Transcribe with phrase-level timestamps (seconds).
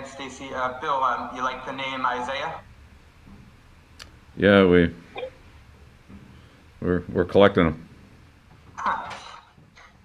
[0.00, 0.54] Thanks, Stacy.
[0.54, 2.54] Uh, Bill, um, you like the name Isaiah?
[4.34, 4.94] Yeah, we
[6.80, 7.88] we're we're collecting them.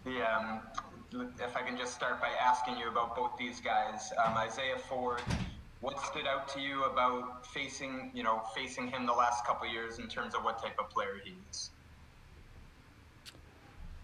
[0.04, 0.60] the, um,
[1.40, 5.22] if I can just start by asking you about both these guys, um, Isaiah Ford.
[5.80, 10.00] What stood out to you about facing, you know, facing him the last couple years
[10.00, 11.70] in terms of what type of player he is?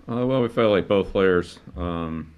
[0.09, 2.31] Uh, well, we felt like both players, um,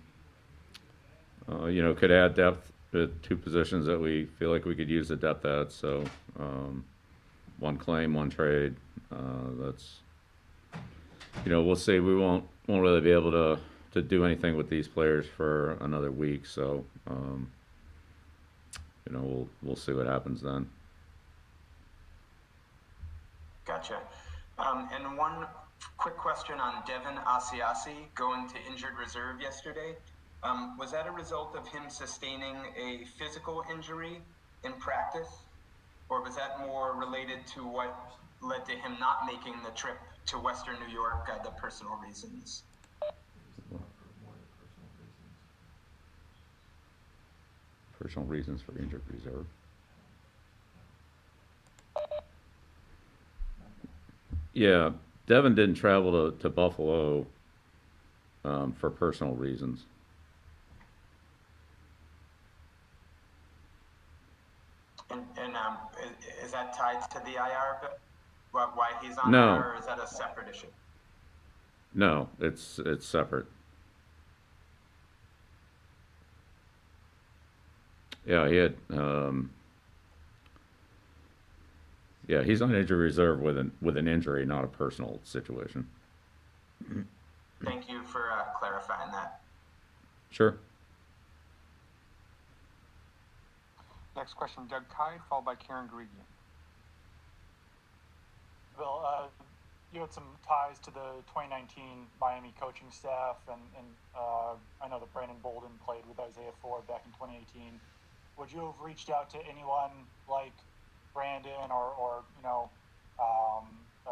[1.52, 4.90] uh, you know, could add depth at two positions that we feel like we could
[4.90, 5.72] use the depth at.
[5.72, 6.04] So,
[6.40, 6.84] um,
[7.60, 8.76] one claim, one trade.
[9.12, 10.00] Uh, that's,
[11.46, 12.00] you know, we'll see.
[12.00, 13.60] We won't won't really be able to
[13.92, 16.46] to do anything with these players for another week.
[16.46, 17.52] So, um,
[19.08, 20.68] you know, we'll we'll see what happens then.
[23.66, 24.00] Gotcha.
[24.60, 25.46] Um, and one
[25.98, 29.96] quick question on Devin Asiasi going to injured reserve yesterday.
[30.44, 34.20] Um, was that a result of him sustaining a physical injury
[34.66, 35.30] in practice,
[36.10, 37.96] or was that more related to what
[38.42, 42.64] led to him not making the trip to Western New York, uh, the personal reasons?
[47.98, 49.46] Personal reasons for injured reserve.
[54.54, 54.92] Yeah,
[55.26, 57.26] Devin didn't travel to, to Buffalo
[58.44, 59.86] um, for personal reasons.
[65.10, 66.12] And, and um, is,
[66.43, 67.80] is, that tied to the IR?
[68.54, 69.56] but Why he's on no.
[69.56, 70.68] there, or is that a separate issue?
[71.94, 73.48] No, it's it's separate.
[78.26, 78.76] Yeah, he had.
[78.92, 79.52] Um,
[82.28, 85.88] yeah, he's on injury reserve with an with an injury, not a personal situation.
[87.64, 89.42] Thank you for uh, clarifying that.
[90.30, 90.58] Sure.
[94.16, 96.26] Next question, Doug Kyed, followed by Karen Guregian.
[98.78, 99.28] Bill, uh,
[99.94, 105.00] you had some ties to the 2019 Miami coaching staff, and, and uh, I know
[105.00, 107.80] that Brandon Bolden played with Isaiah Ford back in 2018.
[108.38, 109.92] Would you have reached out to anyone
[110.30, 110.54] like
[111.14, 112.70] Brandon or, or you know,
[113.20, 113.70] um,
[114.08, 114.12] uh,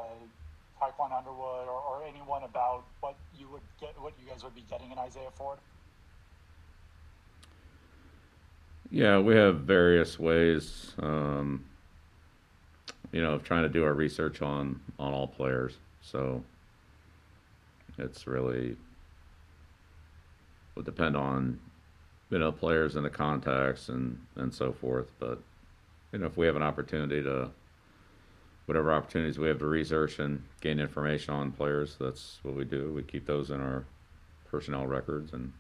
[0.80, 4.64] Tiquan Underwood or, or anyone about what you would get, what you guys would be
[4.70, 5.58] getting in Isaiah Ford?
[8.92, 11.64] Yeah, we have various ways, um,
[13.12, 15.78] you know, of trying to do our research on on all players.
[16.02, 16.44] So
[17.98, 18.76] it's really
[20.76, 21.60] would depend on
[22.30, 25.12] you know players and the contacts and and so forth.
[25.20, 25.40] But
[26.12, 27.50] you know, if we have an opportunity to,
[28.66, 32.92] whatever opportunities we have to research and gain information on players, that's what we do.
[32.94, 33.86] We keep those in our
[34.50, 35.54] personnel records and,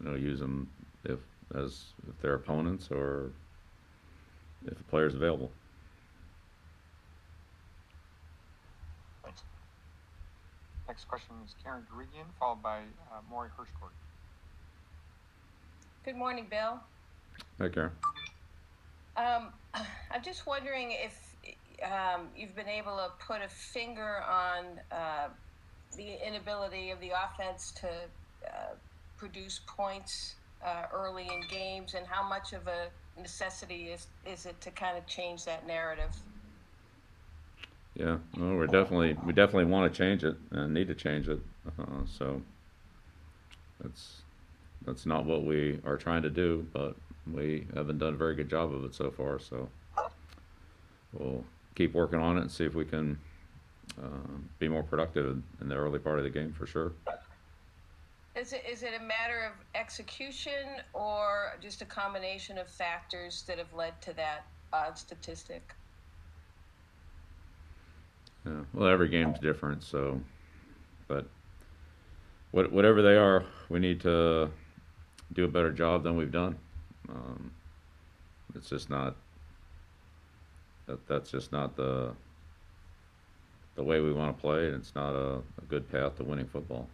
[0.00, 0.70] you know, use them
[1.04, 1.18] if
[1.54, 3.30] as if they're opponents or
[4.66, 5.50] if the is available.
[9.22, 9.42] Thanks.
[10.86, 13.92] Next question is Karen Guregian, followed by uh, Maury Hirschgord.
[16.04, 16.80] Good morning, Bill.
[17.58, 17.92] Hi, Karen.
[19.16, 21.36] Um, I'm just wondering if
[21.82, 25.28] um, you've been able to put a finger on uh,
[25.96, 27.88] the inability of the offense to
[28.46, 28.74] uh,
[29.16, 32.88] produce points uh, early in games, and how much of a
[33.20, 36.10] necessity is is it to kind of change that narrative?
[37.94, 41.40] Yeah, well, we're definitely we definitely want to change it and need to change it.
[41.78, 42.40] Uh, so
[43.80, 44.22] that's
[44.86, 46.96] that's not what we are trying to do, but
[47.32, 49.38] we haven't done a very good job of it so far.
[49.38, 49.68] So
[51.12, 53.18] we'll keep working on it and see if we can
[54.02, 56.92] uh, be more productive in the early part of the game for sure.
[58.38, 63.58] Is it, is it a matter of execution or just a combination of factors that
[63.58, 65.74] have led to that odd statistic?
[68.46, 70.20] Yeah, well, every game's different, so,
[71.08, 71.26] but
[72.52, 74.50] what, whatever they are, we need to
[75.32, 76.56] do a better job than we've done.
[77.08, 77.50] Um,
[78.54, 79.16] it's just not
[80.86, 82.12] that that's just not the
[83.74, 86.46] the way we want to play, and it's not a, a good path to winning
[86.46, 86.88] football.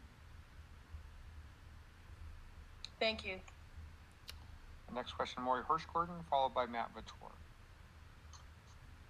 [3.01, 3.41] Thank you.
[4.93, 7.33] Next question, Maury Hirschgordon, followed by Matt Vautour.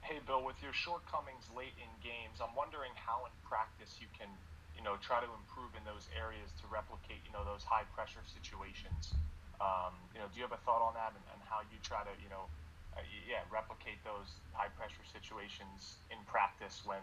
[0.04, 4.38] Hey, Bill, with your shortcomings late in games, I'm wondering how in practice you can,
[4.74, 8.24] you know, try to improve in those areas to replicate, you know, those high pressure
[8.24, 9.12] situations.
[9.60, 12.04] Um, you know, do you have a thought on that and, and how you try
[12.04, 12.50] to, you know,
[12.96, 17.02] uh, yeah, replicate those high pressure situations in practice when,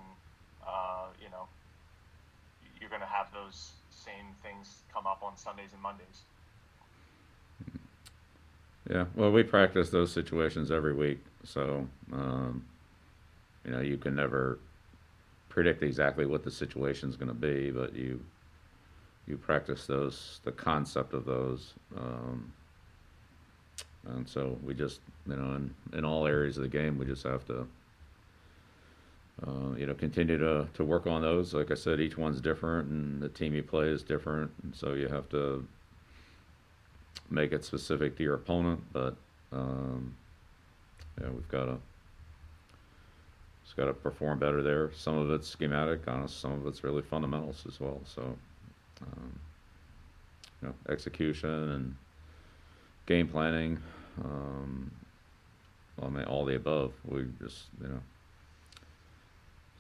[0.66, 1.50] uh, you know,
[2.80, 6.26] you're going to have those same things come up on Sundays and Mondays?
[8.90, 12.66] Yeah, well, we practice those situations every week, so, um,
[13.64, 14.60] you know, you can never
[15.50, 18.20] predict exactly what the situation is gonna be, but you,
[19.28, 22.52] you practice those, the concept of those, um,
[24.08, 27.24] and so we just, you know, in, in all areas of the game, we just
[27.24, 27.68] have to,
[29.46, 31.54] uh, you know, continue to, to work on those.
[31.54, 34.94] Like I said, each one's different and the team you play is different, and so
[34.94, 35.66] you have to
[37.30, 39.16] make it specific to your opponent, but,
[39.52, 40.16] um,
[41.20, 41.78] yeah, we've gotta,
[43.64, 44.92] just gotta perform better there.
[44.94, 48.38] Some of it's schematic, honest, some of it's really fundamentals as well, so,
[49.02, 49.40] um,
[50.62, 51.96] you know, execution and
[53.06, 53.80] game planning,
[54.24, 54.92] um,
[56.02, 58.00] I mean, all the above, we just, you know,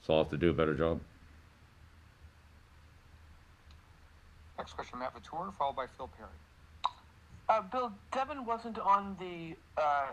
[0.04, 1.00] so have to do a better job.
[4.57, 6.30] Next question, Matt Vautour, followed by Phil Perry.
[7.51, 10.07] Uh, Bill, Devin wasn't on the uh,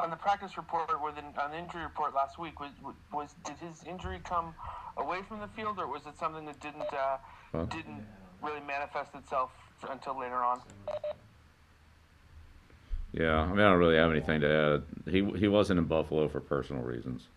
[0.00, 2.58] on the practice report or the, on the injury report last week.
[2.58, 2.72] Was,
[3.12, 4.52] was did his injury come
[4.96, 7.18] away from the field, or was it something that didn't uh,
[7.52, 7.66] Huh?
[7.66, 8.04] didn't
[8.42, 9.50] really manifest itself
[9.90, 10.60] until later on?
[13.12, 15.12] Yeah, I mean, I don't really have anything to add.
[15.12, 17.28] He he wasn't in Buffalo for personal reasons,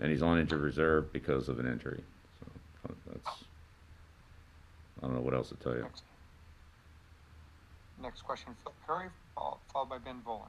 [0.00, 2.02] and he's on injured reserve because of an injury.
[2.40, 3.44] So that's
[5.02, 5.86] I don't know what else to tell you.
[8.00, 8.72] Next, question, Phil
[9.36, 10.48] fol- followed by Ben Volin.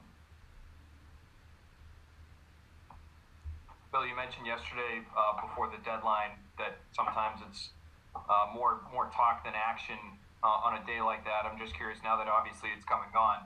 [3.92, 7.68] Bill, you mentioned yesterday uh, before the deadline that sometimes it's
[8.16, 10.00] uh, more more talk than action
[10.40, 11.44] uh, on a day like that.
[11.44, 13.44] I'm just curious now that obviously it's come and gone,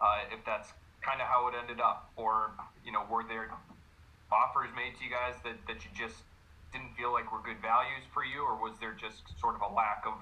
[0.00, 0.72] uh, if that's
[1.04, 3.52] kind of how it ended up, or you know, were there
[4.32, 6.24] offers made to you guys that, that you just
[6.72, 9.68] didn't feel like were good values for you, or was there just sort of a
[9.68, 10.16] lack of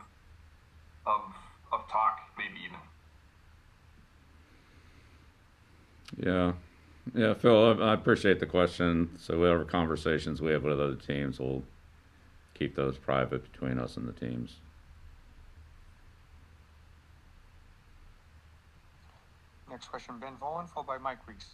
[1.07, 2.83] of talk, maybe even?
[6.19, 6.53] Yeah,
[7.15, 9.11] yeah, Phil, I I appreciate the question.
[9.19, 11.63] So whatever conversations we have with other teams, we'll
[12.55, 14.57] keep those private between us and the teams.
[19.71, 21.47] Next question, Ben Volin, followed by Mike Reiss.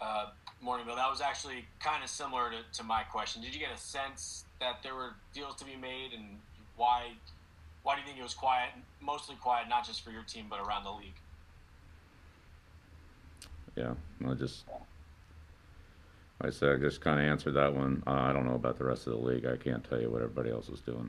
[0.00, 0.26] Uh,
[0.60, 0.96] morning, Bill.
[0.96, 3.42] That was actually kind of similar to, to my question.
[3.42, 6.38] Did you get a sense that there were deals to be made, and
[6.76, 7.12] why?
[7.82, 8.70] Why do you think it was quiet?
[9.00, 11.16] Mostly quiet, not just for your team, but around the league.
[13.78, 13.94] Yeah,
[14.28, 14.64] I just,
[16.40, 18.02] like I said, I just kind of answered that one.
[18.08, 19.46] Uh, I don't know about the rest of the league.
[19.46, 21.08] I can't tell you what everybody else is doing.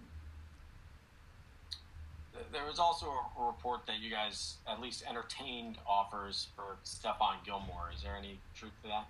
[2.51, 7.43] There was also a, a report that you guys at least entertained offers for Stephon
[7.43, 7.89] Gilmore.
[7.95, 9.07] Is there any truth to that?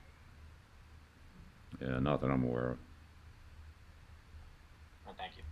[1.82, 2.78] Yeah, not that I'm aware of.
[5.06, 5.44] Or thank you.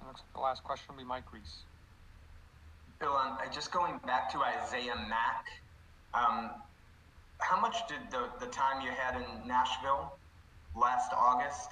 [0.00, 1.64] And looks like the last question will be Mike Reiss.
[2.98, 5.46] Bill, um, just going back to Isaiah Mack,
[6.14, 6.50] um,
[7.38, 10.16] how much did the, the time you had in Nashville
[10.76, 11.70] last August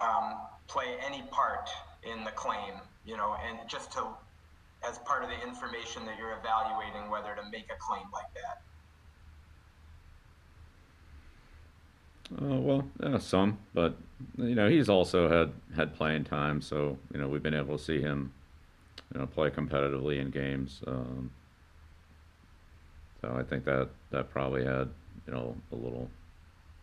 [0.00, 0.34] um,
[0.68, 1.68] play any part
[2.02, 2.74] in the claim?
[3.04, 4.04] You know, and just to,
[4.86, 8.62] as part of the information that you're evaluating whether to make a claim like that.
[12.42, 13.96] Uh, well, yeah, some, but
[14.36, 17.82] you know he's also had had playing time, so you know we've been able to
[17.82, 18.32] see him,
[19.14, 20.82] you know, play competitively in games.
[20.88, 21.30] Um,
[23.20, 24.88] so I think that that probably had
[25.26, 26.08] you know a little,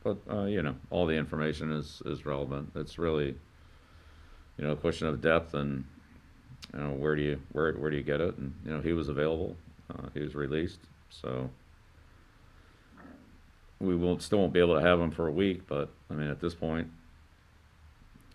[0.03, 2.71] but uh, you know all the information is is relevant.
[2.75, 3.35] It's really,
[4.57, 5.85] you know, a question of depth and
[6.73, 8.37] you know where do you where where do you get it?
[8.37, 9.55] And you know he was available,
[9.89, 11.49] uh, he was released, so
[13.79, 16.29] we won't still won't be able to have him for a week, but I mean
[16.29, 16.87] at this point,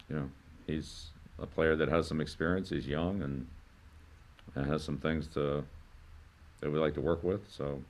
[0.08, 0.30] you know,
[0.66, 1.06] he's
[1.38, 2.70] a player that has some experience.
[2.70, 3.46] He's young and,
[4.54, 5.64] and has some things to
[6.60, 7.40] that we like to work with.
[7.50, 7.82] So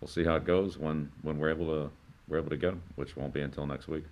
[0.00, 1.90] we'll see how it goes when when we're able to
[2.28, 4.04] we're able to get him, which won't be until next week.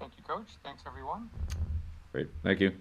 [0.00, 0.48] Thank you, Coach.
[0.62, 1.30] Thanks, everyone.
[2.12, 2.72] Great, thank you.